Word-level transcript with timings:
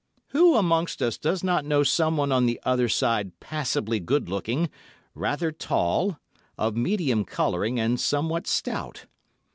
Who 0.29 0.55
amongst 0.55 1.03
us 1.03 1.15
does 1.19 1.43
not 1.43 1.63
know 1.63 1.83
someone 1.83 2.31
on 2.31 2.47
the 2.47 2.59
other 2.63 2.89
side 2.89 3.39
passably 3.39 3.99
good 3.99 4.29
looking, 4.29 4.71
rather 5.13 5.51
tall, 5.51 6.17
of 6.57 6.75
medium 6.75 7.23
colouring, 7.23 7.79
and 7.79 7.99
somewhat 7.99 8.47
stout? 8.47 9.05